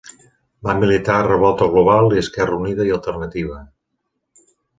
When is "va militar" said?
0.67-1.17